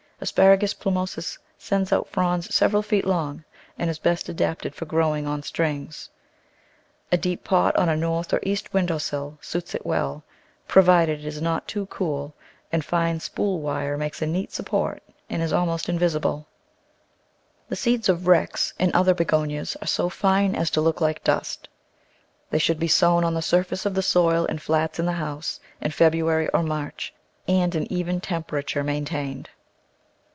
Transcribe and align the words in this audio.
A. 0.23 0.23
plumosus 0.25 1.39
sends 1.57 1.91
out 1.91 2.07
fronds 2.07 2.53
several 2.53 2.83
feet 2.83 3.07
long, 3.07 3.43
and 3.75 3.89
is 3.89 3.97
best 3.97 4.29
adapted 4.29 4.75
for 4.75 4.85
growing 4.85 5.25
on 5.25 5.41
strings. 5.41 6.11
A 7.11 7.17
deep 7.17 7.43
pot 7.43 7.75
on 7.75 7.89
a 7.89 7.97
north 7.97 8.31
or 8.31 8.39
east 8.43 8.71
window 8.71 8.99
sill 8.99 9.39
suits 9.41 9.73
it 9.73 9.83
well, 9.83 10.23
provided 10.67 11.21
it 11.21 11.25
is 11.25 11.41
not 11.41 11.67
too 11.67 11.87
cool, 11.87 12.35
and 12.71 12.85
fine 12.85 13.19
spool 13.19 13.61
wire 13.61 13.97
makes 13.97 14.21
a 14.21 14.27
neat 14.27 14.51
support 14.51 15.01
and 15.27 15.41
is 15.41 15.51
almost 15.51 15.89
invisible. 15.89 16.37
Digitized 16.37 16.37
by 16.37 16.37
Google 16.37 16.45
66 16.77 16.93
The 17.01 17.01
Flower 17.01 17.33
Garden 17.33 17.65
[Chapter 17.65 17.69
The 17.69 17.75
seeds 18.05 18.09
of 18.09 18.27
Rex 18.27 18.73
and 18.79 18.93
other 18.93 19.13
Begonias 19.15 19.75
are 19.77 19.87
so 19.87 20.09
fine 20.09 20.55
as 20.55 20.69
to 20.69 20.81
look 20.81 21.01
like 21.01 21.23
dust. 21.23 21.67
They 22.51 22.59
should 22.59 22.77
be 22.79 22.87
sown 22.87 23.23
on 23.23 23.33
the 23.33 23.41
surface 23.41 23.87
of 23.87 23.95
the 23.95 24.03
soil, 24.03 24.45
in 24.45 24.59
flats 24.59 24.99
in 24.99 25.07
the 25.07 25.13
house, 25.13 25.59
in 25.81 25.89
February 25.89 26.47
or 26.53 26.61
March, 26.61 27.11
and 27.47 27.73
an 27.73 27.91
even 27.91 28.21
temperature 28.21 28.83
maintained. 28.83 29.49